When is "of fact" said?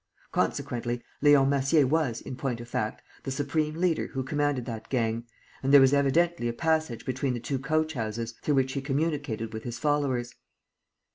2.59-3.03